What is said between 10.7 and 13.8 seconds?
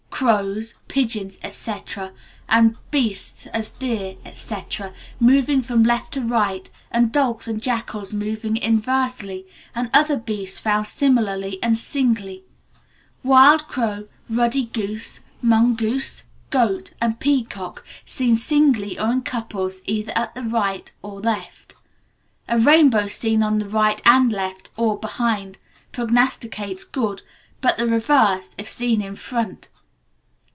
similarly and singly; wild